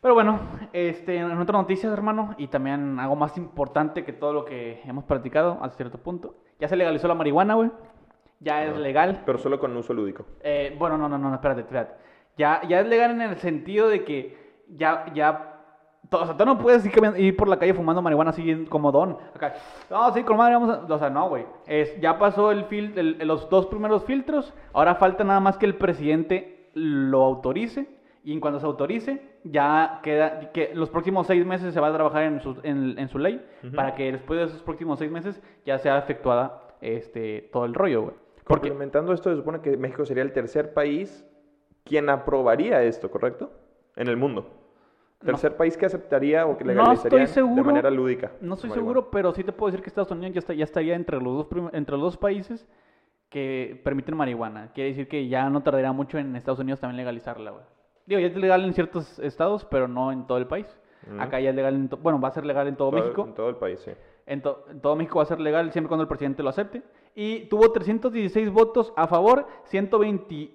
[0.02, 0.40] Pero bueno,
[0.74, 5.06] este, en otras noticias, hermano, y también algo más importante que todo lo que hemos
[5.06, 7.72] practicado hasta cierto punto, ya se legalizó la marihuana, güey.
[8.40, 9.22] ya es legal.
[9.26, 10.26] Pero solo con uso lúdico.
[10.42, 11.94] Eh, bueno, no, no, no, espérate, espérate.
[12.38, 14.38] Ya, ya es legal en el sentido de que
[14.70, 15.52] ya, ya
[16.12, 16.86] o sea, tú no puedes
[17.18, 19.18] ir, por la calle fumando marihuana así como don.
[19.34, 19.56] Acá,
[19.90, 20.94] no, sí, con madre vamos a...
[20.94, 21.46] O sea, no, güey.
[22.00, 24.54] Ya pasó el fil, el- los dos primeros filtros.
[24.74, 27.88] Ahora falta nada más que el presidente lo autorice.
[28.26, 30.52] Y en cuando se autorice, ya queda...
[30.52, 33.40] Que los próximos seis meses se va a trabajar en su, en, en su ley.
[33.76, 38.02] Para que después de esos próximos seis meses ya sea efectuada este, todo el rollo,
[38.02, 38.16] güey.
[38.48, 38.70] Porque...
[38.70, 41.24] Complementando esto, se supone que México sería el tercer país
[41.84, 43.52] quien aprobaría esto, ¿correcto?
[43.96, 44.50] En el mundo.
[45.22, 45.28] No.
[45.28, 47.56] Tercer país que aceptaría o que legalizaría seguro.
[47.56, 48.32] de manera lúdica.
[48.42, 50.96] No estoy seguro, pero sí te puedo decir que Estados Unidos ya, está, ya estaría
[50.96, 52.68] entre los, dos entre los dos países
[53.30, 54.72] que permiten marihuana.
[54.74, 57.64] Quiere decir que ya no tardaría mucho en Estados Unidos también legalizarla, güey.
[58.06, 60.66] Digo, ya es legal en ciertos estados, pero no en todo el país.
[61.20, 63.26] Acá ya es legal, en bueno, va a ser legal en todo, Todo- México.
[63.28, 63.92] En todo el país, sí.
[64.26, 66.82] En, to- en todo México va a ser legal siempre cuando el presidente lo acepte.
[67.14, 70.50] Y tuvo 316 votos a favor, 120,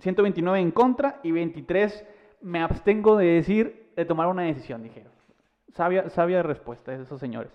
[0.00, 2.06] 129 en contra y 23
[2.42, 5.13] me abstengo de decir, de tomar una decisión, dijeron.
[5.74, 7.50] Sabia, sabia respuesta de esos señores.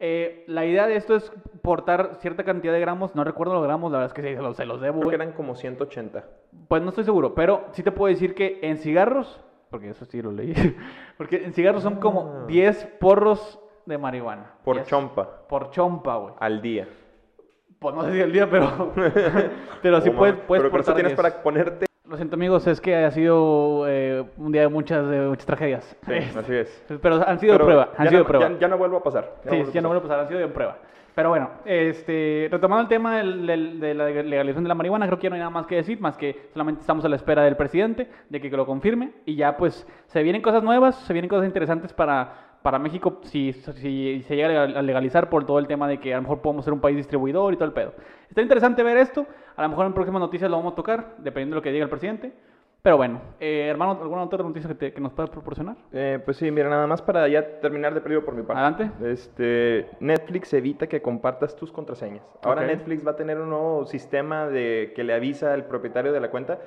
[0.00, 1.30] Eh, la idea de esto es
[1.62, 4.42] portar cierta cantidad de gramos, no recuerdo los gramos, la verdad es que sí, se
[4.42, 5.00] los, se los debo.
[5.00, 5.26] Creo que güey.
[5.28, 6.24] eran como 180.
[6.68, 10.20] Pues no estoy seguro, pero sí te puedo decir que en cigarros, porque eso sí
[10.20, 10.52] lo leí,
[11.16, 12.44] porque en cigarros son como Ah.
[12.46, 14.52] 10 porros de marihuana.
[14.64, 15.28] Por 10 chompa.
[15.48, 16.34] Por chompa, güey.
[16.38, 16.88] Al día.
[17.78, 18.92] Pues no sé si el día, pero.
[19.82, 21.16] pero sí Oh, puedes, puedes Pero con eso portar tienes 10.
[21.16, 21.86] para ponerte.
[22.06, 25.96] Lo siento, amigos, es que ha sido eh, un día de muchas, de muchas tragedias.
[26.06, 26.84] Sí, así es.
[27.00, 27.88] Pero han sido Pero de prueba.
[27.96, 28.48] Han ya sido no, de prueba.
[28.50, 29.32] Ya, ya no vuelvo a pasar.
[29.48, 30.76] sí, ya no vuelve a pasar, han sido de prueba.
[31.14, 35.18] Pero bueno, este, retomando el tema del- del- de la legalización de la marihuana, creo
[35.18, 37.42] que ya no hay nada más que decir, más que solamente estamos a la espera
[37.42, 41.28] del presidente, de que, lo confirme, y ya pues se vienen cosas nuevas, se vienen
[41.30, 45.86] cosas interesantes para, para México si, si se llega a legalizar por todo el tema
[45.88, 47.94] de que a lo mejor podemos ser un país distribuidor y todo el pedo.
[48.28, 49.24] Está interesante ver esto,
[49.56, 51.84] a lo mejor en próximas noticias lo vamos a tocar, dependiendo de lo que diga
[51.84, 52.32] el presidente.
[52.82, 55.74] Pero bueno, eh, hermano, ¿alguna otra noticia que, te- que nos puedas proporcionar?
[55.90, 58.60] Eh, pues sí, mira, nada más para ya terminar de periodo por mi parte.
[58.62, 59.10] Adelante.
[59.10, 62.22] Este, Netflix evita que compartas tus contraseñas.
[62.42, 62.66] Ahora Ok.
[62.66, 66.30] Netflix va a tener un nuevo sistema de que le avisa al propietario de la
[66.30, 66.58] cuenta,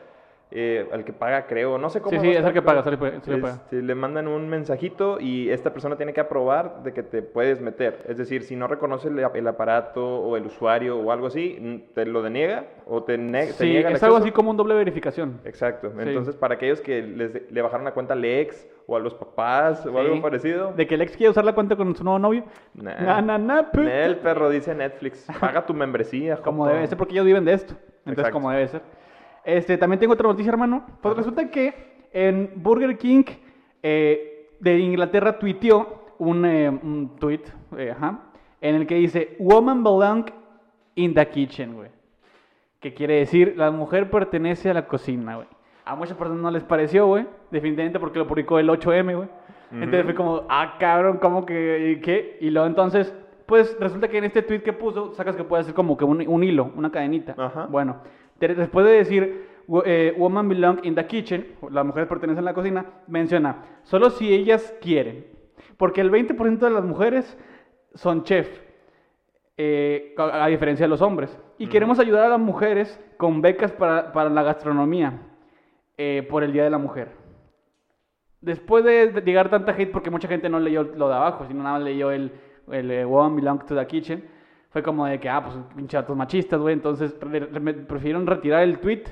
[0.50, 1.78] eh, al que paga, creo.
[1.78, 2.18] No sé cómo.
[2.20, 3.54] Sí, sí, es el que paga, el que paga.
[3.56, 7.60] este, le mandan un mensajito y esta persona tiene que aprobar de que te puedes
[7.60, 8.04] meter.
[8.08, 12.06] Es decir, si no reconoce el, el aparato o el usuario o algo así, te
[12.06, 14.74] lo deniega o te, ne- te Sí, niega el es algo así como un doble
[14.76, 15.42] verificación.
[15.44, 15.92] Exacto.
[15.92, 16.00] Sí.
[16.02, 19.86] Entonces, para aquellos que les, le bajaron la cuenta al ex o a los papás
[19.86, 20.72] o algo parecido.
[20.72, 22.46] De que el ex quiere usar la cuenta con su nuevo novio.
[22.74, 23.22] Nah.
[23.22, 25.28] Na, na, El perro dice Netflix.
[25.42, 26.38] Paga tu membresía.
[26.42, 27.74] Como debe ser, porque ellos viven de esto.
[28.06, 28.34] Entonces, Exacto.
[28.36, 28.82] como debe ser.
[29.48, 30.86] Este, también tengo otra noticia, hermano.
[31.02, 31.74] Pues resulta que
[32.12, 33.24] en Burger King
[33.82, 37.44] eh, de Inglaterra tuiteó un, eh, un tweet,
[37.78, 38.24] eh, ajá,
[38.60, 40.26] en el que dice, Woman belong
[40.96, 41.90] in the kitchen, güey.
[42.82, 45.48] Que quiere decir, la mujer pertenece a la cocina, güey.
[45.86, 47.26] A muchas personas no les pareció, güey.
[47.50, 49.30] Definitivamente porque lo publicó el 8M, güey.
[49.72, 52.38] Entonces fue como, ah, cabrón, ¿cómo que qué?
[52.42, 55.74] Y luego entonces, pues resulta que en este tweet que puso, sacas que puede ser
[55.74, 57.34] como que un, un hilo, una cadenita.
[57.38, 57.66] Ajá.
[57.68, 58.02] Bueno,
[58.40, 59.48] después de decir,
[59.86, 64.34] eh, woman belong in the kitchen, las mujeres pertenecen a la cocina, menciona, solo si
[64.34, 65.26] ellas quieren.
[65.78, 67.38] Porque el 20% de las mujeres
[67.94, 68.48] son chef,
[69.58, 71.38] eh, a diferencia de los hombres.
[71.58, 75.20] Y queremos ayudar a las mujeres con becas para, para la gastronomía
[75.98, 77.10] eh, por el Día de la Mujer.
[78.40, 81.64] Después de de llegar tanta hate, porque mucha gente no leyó lo de abajo, sino
[81.64, 82.32] nada más leyó el,
[82.72, 84.24] el eh, Woman Belong to the Kitchen,
[84.78, 86.74] fue como de que, ah, pues pinche datos machistas, güey.
[86.74, 89.04] Entonces pre- re- prefirieron retirar el tweet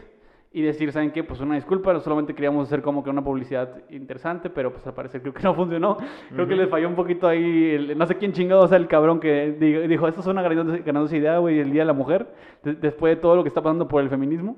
[0.51, 1.23] y decir, ¿saben qué?
[1.23, 5.21] Pues una disculpa, solamente queríamos hacer como que una publicidad interesante, pero pues al parecer
[5.21, 5.97] creo que no funcionó.
[6.33, 9.19] Creo que les falló un poquito ahí, el- no sé quién chingado sea el cabrón
[9.19, 12.27] que di- dijo, esto es una grandiosa idea, güey, el Día de la Mujer,
[12.63, 14.55] de- después de todo lo que está pasando por el feminismo.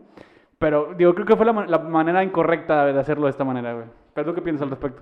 [0.59, 3.85] Pero, digo, creo que fue la, la manera incorrecta de hacerlo de esta manera, güey.
[4.13, 5.01] ¿Pero tú qué piensas al respecto?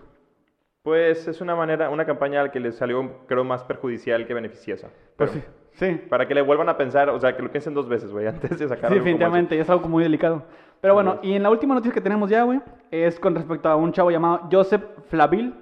[0.81, 4.89] Pues es una manera, una campaña que les salió, creo, más perjudicial que beneficiosa.
[5.17, 6.01] Pues Pero sí, sí.
[6.09, 8.57] Para que le vuelvan a pensar, o sea, que lo piensen dos veces, güey, antes
[8.59, 10.43] de sacar Sí, algo como definitivamente, ya es algo muy delicado.
[10.81, 12.59] Pero bueno, y en la última noticia que tenemos ya, güey,
[12.91, 15.53] es con respecto a un chavo llamado Joseph Flaville,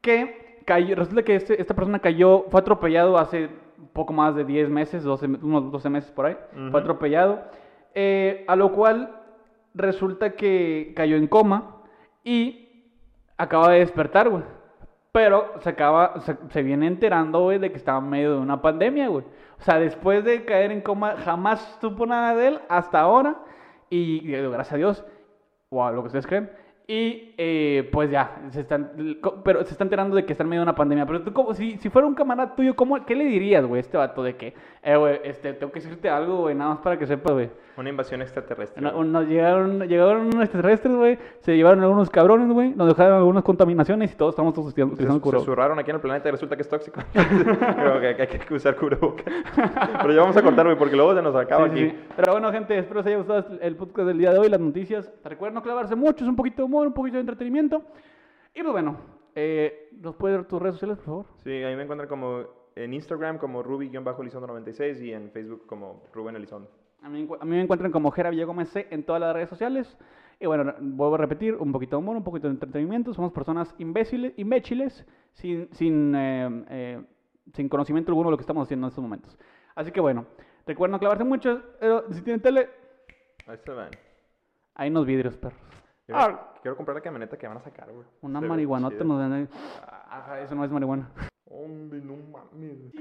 [0.00, 3.48] que cayó, resulta que este- esta persona cayó, fue atropellado hace
[3.92, 6.36] poco más de 10 meses, 12, unos 12 meses por ahí,
[6.70, 7.42] fue atropellado,
[7.94, 9.10] eh, a lo cual
[9.74, 11.76] resulta que cayó en coma
[12.24, 12.84] y
[13.36, 14.42] acaba de despertar, güey.
[15.12, 18.60] Pero se acaba, se, se viene enterando, güey, de que estaba en medio de una
[18.60, 19.24] pandemia, güey.
[19.58, 23.36] O sea, después de caer en coma, jamás supo nada de él hasta ahora.
[23.90, 25.04] Y, gracias a Dios,
[25.68, 26.50] o a lo que ustedes creen.
[26.88, 28.92] Y eh, pues ya, se están,
[29.44, 31.04] pero se está enterando de que está en medio de una pandemia.
[31.06, 33.96] Pero tú, como, si, si fuera un camarada tuyo, ¿cómo, ¿qué le dirías, güey, este
[33.96, 37.06] vato de que, eh, güey, este, tengo que decirte algo, güey, nada más para que
[37.06, 37.50] sepas, güey?
[37.76, 38.80] Una invasión extraterrestre.
[38.82, 41.18] No- llegaron, llegaron unos extraterrestres, güey.
[41.40, 42.74] Se llevaron algunos cabrones, güey.
[42.74, 45.44] Nos dejaron algunas contaminaciones y todos estamos utilizando Se, utilizando se cubrebocas.
[45.46, 47.00] zurraron aquí en el planeta y resulta que es tóxico.
[47.12, 49.26] Creo que hay que usar cubrebocas.
[50.00, 51.90] Pero ya vamos a cortar, güey, porque luego se nos acaba Sí, sí, aquí.
[51.90, 52.04] sí.
[52.16, 55.12] Pero bueno, gente, espero les haya gustado el podcast del día de hoy, las noticias.
[55.24, 57.82] Recuerden no clavarse mucho, es un poquito de humor, un poquito de entretenimiento.
[58.54, 58.96] Y pues bueno,
[59.34, 61.26] eh, ¿nos puedes dar tus redes sociales, por favor?
[61.44, 62.40] Sí, ahí me encuentran como
[62.74, 66.70] en Instagram como Ruby-Elizondo96 y en Facebook como Rubén Elizondo.
[67.06, 69.96] A mí, a mí me encuentran como Jera Villagómez C en todas las redes sociales.
[70.40, 73.14] Y bueno, vuelvo a repetir, un poquito de humor, un poquito de entretenimiento.
[73.14, 77.00] Somos personas imbéciles, imbéciles, sin, sin, eh, eh,
[77.54, 79.38] sin conocimiento alguno de lo que estamos haciendo en estos momentos.
[79.76, 80.26] Así que bueno,
[80.66, 81.62] recuerden no clavarse mucho.
[81.80, 82.68] eh, si tienen tele,
[83.46, 83.90] Ahí se van.
[84.74, 85.60] hay unos vidrios, perros.
[86.12, 86.54] Ah.
[86.60, 88.04] Quiero comprar la camioneta que van a sacar, güey.
[88.20, 89.48] Una Se marihuanota nos dan ahí.
[89.86, 91.08] Ah, eso no es marihuana.
[91.48, 92.92] Hombre, no mames.